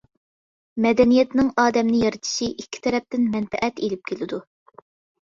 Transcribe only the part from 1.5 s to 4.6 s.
ئادەمنى يارىتىشى ئىككى تەرەپتىن مەنپەئەت ئېلىپ كېلىدۇ.